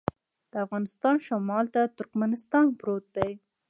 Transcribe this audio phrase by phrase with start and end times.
[0.51, 3.31] د افغانستان شمال ته ترکمنستان پروت دی